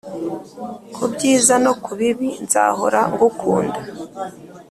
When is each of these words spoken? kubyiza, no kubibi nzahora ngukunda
kubyiza, 0.95 1.53
no 1.65 1.73
kubibi 1.83 2.29
nzahora 2.43 2.99
ngukunda 3.11 3.79